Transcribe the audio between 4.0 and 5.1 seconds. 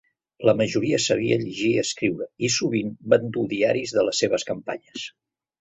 les seves campanyes.